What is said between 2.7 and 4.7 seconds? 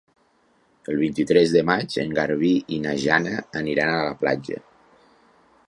i na Jana aniran a la platja.